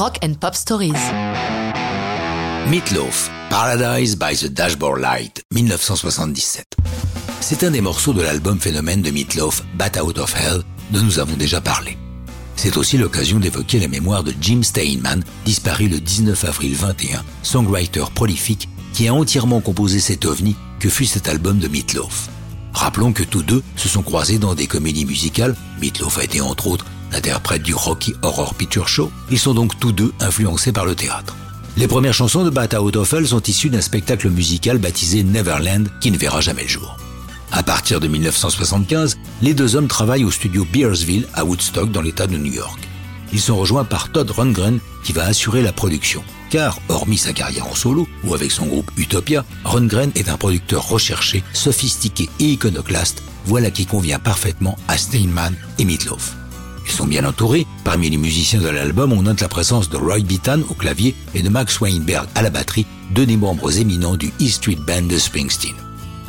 Rock 0.00 0.16
and 0.24 0.32
Pop 0.40 0.54
Stories. 0.54 0.94
Meatloaf, 2.70 3.30
Paradise 3.50 4.16
by 4.16 4.34
the 4.34 4.46
Dashboard 4.46 4.98
Light, 4.98 5.42
1977. 5.52 6.64
C'est 7.42 7.64
un 7.64 7.70
des 7.70 7.82
morceaux 7.82 8.14
de 8.14 8.22
l'album 8.22 8.58
phénomène 8.58 9.02
de 9.02 9.10
Meatloaf, 9.10 9.62
Bat 9.74 10.02
Out 10.02 10.16
of 10.16 10.34
Hell, 10.34 10.62
dont 10.90 11.02
nous 11.02 11.18
avons 11.18 11.36
déjà 11.36 11.60
parlé. 11.60 11.98
C'est 12.56 12.78
aussi 12.78 12.96
l'occasion 12.96 13.38
d'évoquer 13.40 13.78
la 13.78 13.88
mémoire 13.88 14.24
de 14.24 14.32
Jim 14.40 14.62
Steinman, 14.62 15.22
disparu 15.44 15.88
le 15.88 16.00
19 16.00 16.46
avril 16.46 16.74
21, 16.76 17.22
songwriter 17.42 18.06
prolifique 18.14 18.70
qui 18.94 19.06
a 19.06 19.12
entièrement 19.12 19.60
composé 19.60 20.00
cet 20.00 20.24
ovni 20.24 20.56
que 20.78 20.88
fut 20.88 21.04
cet 21.04 21.28
album 21.28 21.58
de 21.58 21.68
Meatloaf. 21.68 22.30
Rappelons 22.72 23.12
que 23.12 23.22
tous 23.24 23.42
deux 23.42 23.62
se 23.76 23.90
sont 23.90 24.02
croisés 24.02 24.38
dans 24.38 24.54
des 24.54 24.66
comédies 24.66 25.04
musicales. 25.04 25.54
Meatloaf 25.78 26.16
a 26.16 26.24
été 26.24 26.40
entre 26.40 26.68
autres 26.68 26.86
l'interprète 27.12 27.62
du 27.62 27.74
Rocky 27.74 28.14
Horror 28.22 28.54
Picture 28.54 28.88
Show. 28.88 29.10
Ils 29.30 29.38
sont 29.38 29.54
donc 29.54 29.78
tous 29.78 29.92
deux 29.92 30.12
influencés 30.20 30.72
par 30.72 30.84
le 30.84 30.94
théâtre. 30.94 31.36
Les 31.76 31.88
premières 31.88 32.14
chansons 32.14 32.44
de 32.44 32.50
Bat 32.50 32.80
Out 32.80 32.96
of 32.96 33.12
Hell 33.12 33.26
sont 33.26 33.42
issues 33.42 33.70
d'un 33.70 33.80
spectacle 33.80 34.28
musical 34.28 34.78
baptisé 34.78 35.22
Neverland 35.22 35.88
qui 36.00 36.10
ne 36.10 36.18
verra 36.18 36.40
jamais 36.40 36.62
le 36.62 36.68
jour. 36.68 36.96
À 37.52 37.62
partir 37.62 38.00
de 38.00 38.08
1975, 38.08 39.18
les 39.42 39.54
deux 39.54 39.76
hommes 39.76 39.88
travaillent 39.88 40.24
au 40.24 40.30
studio 40.30 40.66
Beersville 40.72 41.26
à 41.34 41.44
Woodstock 41.44 41.90
dans 41.90 42.02
l'état 42.02 42.26
de 42.26 42.36
New 42.36 42.52
York. 42.52 42.78
Ils 43.32 43.40
sont 43.40 43.56
rejoints 43.56 43.84
par 43.84 44.10
Todd 44.10 44.30
Rundgren 44.30 44.78
qui 45.04 45.12
va 45.12 45.24
assurer 45.24 45.62
la 45.62 45.72
production. 45.72 46.22
Car, 46.50 46.80
hormis 46.88 47.18
sa 47.18 47.32
carrière 47.32 47.66
en 47.66 47.74
solo 47.74 48.08
ou 48.24 48.34
avec 48.34 48.50
son 48.50 48.66
groupe 48.66 48.90
Utopia, 48.96 49.44
Rundgren 49.64 50.10
est 50.16 50.28
un 50.28 50.36
producteur 50.36 50.88
recherché, 50.88 51.44
sophistiqué 51.52 52.28
et 52.40 52.44
iconoclaste, 52.44 53.22
voilà 53.44 53.70
qui 53.70 53.86
convient 53.86 54.18
parfaitement 54.18 54.76
à 54.88 54.98
Steinman 54.98 55.54
et 55.78 55.84
Meatloaf. 55.84 56.36
Bien 57.06 57.24
entourés. 57.24 57.66
Parmi 57.82 58.08
les 58.08 58.16
musiciens 58.16 58.60
de 58.60 58.68
l'album, 58.68 59.12
on 59.12 59.22
note 59.22 59.40
la 59.40 59.48
présence 59.48 59.90
de 59.90 59.96
Roy 59.96 60.20
Bittan 60.20 60.60
au 60.70 60.74
clavier 60.74 61.16
et 61.34 61.42
de 61.42 61.48
Max 61.48 61.80
Weinberg 61.80 62.28
à 62.36 62.42
la 62.42 62.50
batterie, 62.50 62.86
deux 63.10 63.26
des 63.26 63.36
membres 63.36 63.80
éminents 63.80 64.16
du 64.16 64.32
E 64.40 64.46
Street 64.46 64.78
Band 64.86 65.02
de 65.02 65.18
Springsteen. 65.18 65.74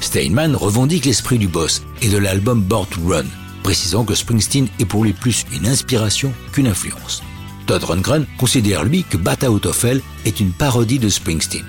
Steinman 0.00 0.56
revendique 0.56 1.04
l'esprit 1.04 1.36
du 1.36 1.48
boss 1.48 1.82
et 2.00 2.08
de 2.08 2.16
l'album 2.16 2.62
Born 2.62 2.86
to 2.86 3.00
Run, 3.06 3.26
précisant 3.62 4.04
que 4.04 4.14
Springsteen 4.14 4.68
est 4.78 4.86
pour 4.86 5.04
lui 5.04 5.12
plus 5.12 5.44
une 5.52 5.66
inspiration 5.66 6.32
qu'une 6.52 6.68
influence. 6.68 7.22
Todd 7.66 7.84
Rundgren 7.84 8.24
considère 8.38 8.82
lui 8.82 9.04
que 9.04 9.18
Bat 9.18 9.50
Out 9.50 9.66
of 9.66 9.84
Hell 9.84 10.00
est 10.24 10.40
une 10.40 10.52
parodie 10.52 10.98
de 10.98 11.10
Springsteen. 11.10 11.66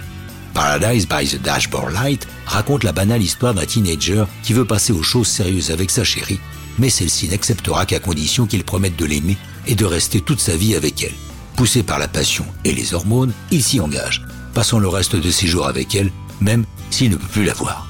Paradise 0.53 1.05
by 1.05 1.27
the 1.27 1.41
Dashboard 1.41 1.94
Light 1.94 2.25
raconte 2.45 2.85
la 2.85 2.94
banale 2.94 3.22
histoire 3.22 3.53
d'un 3.53 3.66
teenager 3.66 4.23
qui 4.41 4.53
veut 4.53 4.66
passer 4.66 4.94
aux 4.94 5.03
choses 5.03 5.27
sérieuses 5.27 5.72
avec 5.72 5.91
sa 5.91 6.05
chérie, 6.05 6.39
mais 6.80 6.89
celle-ci 6.89 7.27
n'acceptera 7.27 7.86
qu'à 7.86 8.00
condition 8.00 8.45
qu'il 8.45 8.64
promette 8.64 8.95
de 8.97 9.05
l'aimer 9.05 9.38
et 9.67 9.75
de 9.75 9.86
rester 9.86 10.22
toute 10.22 10.39
sa 10.39 10.55
vie 10.55 10.75
avec 10.75 11.03
elle. 11.03 11.13
Poussé 11.55 11.83
par 11.83 12.00
la 12.00 12.08
passion 12.08 12.45
et 12.66 12.73
les 12.73 12.94
hormones, 12.94 13.33
il 13.52 13.63
s'y 13.63 13.80
engage, 13.80 14.23
passant 14.53 14.80
le 14.80 14.88
reste 14.88 15.16
de 15.16 15.31
ses 15.31 15.47
jours 15.47 15.67
avec 15.67 15.94
elle, 15.95 16.11
même 16.39 16.66
s'il 16.89 17.11
ne 17.11 17.16
peut 17.16 17.28
plus 17.28 17.45
la 17.45 17.53
voir. 17.53 17.88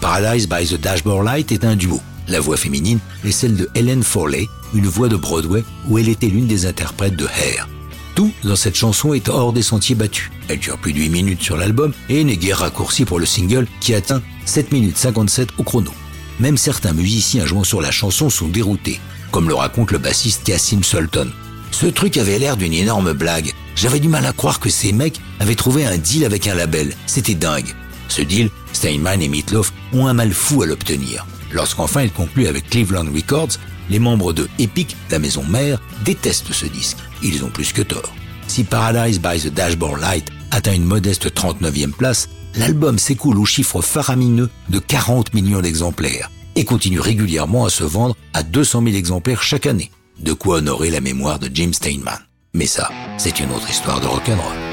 Paradise 0.00 0.48
by 0.48 0.66
the 0.66 0.80
Dashboard 0.80 1.24
Light 1.24 1.52
est 1.52 1.64
un 1.64 1.76
duo. 1.76 2.00
La 2.28 2.40
voix 2.40 2.56
féminine 2.56 2.98
est 3.24 3.30
celle 3.30 3.56
de 3.56 3.70
Helen 3.74 4.02
Forley, 4.02 4.48
une 4.74 4.86
voix 4.86 5.08
de 5.08 5.16
Broadway 5.16 5.64
où 5.88 5.98
elle 5.98 6.08
était 6.08 6.28
l'une 6.28 6.46
des 6.46 6.66
interprètes 6.66 7.16
de 7.16 7.26
Hair. 7.26 7.68
Tout 8.14 8.32
dans 8.44 8.56
cette 8.56 8.76
chanson 8.76 9.12
est 9.12 9.28
hors 9.28 9.52
des 9.52 9.62
sentiers 9.62 9.96
battus. 9.96 10.30
Elle 10.48 10.58
dure 10.58 10.78
plus 10.78 10.92
de 10.92 10.98
8 10.98 11.08
minutes 11.08 11.42
sur 11.42 11.56
l'album 11.56 11.92
et 12.08 12.22
n'est 12.22 12.36
guère 12.36 12.58
raccourcie 12.58 13.04
pour 13.04 13.18
le 13.18 13.26
single 13.26 13.66
qui 13.80 13.94
atteint 13.94 14.22
7 14.44 14.72
minutes 14.72 14.96
57 14.96 15.48
au 15.58 15.64
chrono. 15.64 15.90
Même 16.40 16.56
certains 16.56 16.92
musiciens 16.92 17.46
jouant 17.46 17.64
sur 17.64 17.80
la 17.80 17.90
chanson 17.90 18.30
sont 18.30 18.48
déroutés, 18.48 19.00
comme 19.30 19.48
le 19.48 19.54
raconte 19.54 19.92
le 19.92 19.98
bassiste 19.98 20.44
Cassim 20.44 20.82
Sultan. 20.82 21.26
Ce 21.70 21.86
truc 21.86 22.16
avait 22.16 22.38
l'air 22.38 22.56
d'une 22.56 22.72
énorme 22.72 23.12
blague. 23.12 23.52
J'avais 23.76 24.00
du 24.00 24.08
mal 24.08 24.26
à 24.26 24.32
croire 24.32 24.60
que 24.60 24.70
ces 24.70 24.92
mecs 24.92 25.20
avaient 25.40 25.54
trouvé 25.54 25.84
un 25.84 25.98
deal 25.98 26.24
avec 26.24 26.46
un 26.46 26.54
label. 26.54 26.94
C'était 27.06 27.34
dingue. 27.34 27.74
Ce 28.08 28.22
deal, 28.22 28.50
Steinman 28.72 29.22
et 29.22 29.28
Meatloaf 29.28 29.72
ont 29.92 30.06
un 30.06 30.14
mal 30.14 30.32
fou 30.32 30.62
à 30.62 30.66
l'obtenir. 30.66 31.26
Lorsqu'enfin 31.52 32.02
il 32.02 32.10
conclut 32.10 32.46
avec 32.46 32.68
Cleveland 32.68 33.06
Records, 33.12 33.58
les 33.90 33.98
membres 33.98 34.32
de 34.32 34.48
Epic, 34.58 34.96
la 35.10 35.18
maison 35.18 35.44
mère, 35.44 35.80
détestent 36.04 36.52
ce 36.52 36.66
disque. 36.66 36.98
Ils 37.22 37.44
ont 37.44 37.50
plus 37.50 37.72
que 37.72 37.82
tort. 37.82 38.12
Si 38.48 38.64
Paradise 38.64 39.20
by 39.20 39.40
the 39.40 39.52
Dashboard 39.52 40.00
Light 40.00 40.30
atteint 40.50 40.74
une 40.74 40.84
modeste 40.84 41.34
39e 41.34 41.92
place, 41.92 42.28
l'album 42.56 42.98
s'écoule 42.98 43.38
au 43.38 43.44
chiffre 43.44 43.82
faramineux 43.82 44.50
de 44.68 44.78
40 44.78 45.34
millions 45.34 45.60
d'exemplaires 45.60 46.30
et 46.56 46.64
continue 46.64 47.00
régulièrement 47.00 47.64
à 47.64 47.70
se 47.70 47.84
vendre 47.84 48.16
à 48.32 48.42
200 48.42 48.82
000 48.84 48.96
exemplaires 48.96 49.42
chaque 49.42 49.66
année. 49.66 49.90
De 50.20 50.32
quoi 50.32 50.56
honorer 50.56 50.90
la 50.90 51.00
mémoire 51.00 51.38
de 51.38 51.50
Jim 51.52 51.72
Steinman. 51.72 52.18
Mais 52.52 52.66
ça, 52.66 52.90
c'est 53.18 53.40
une 53.40 53.50
autre 53.50 53.68
histoire 53.68 54.00
de 54.00 54.06
rock'n'roll. 54.06 54.63